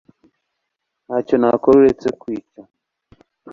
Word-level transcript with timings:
Ntacyo 1.05 1.35
nakora 1.37 1.75
uretse 1.79 2.07
kwica 2.21 2.61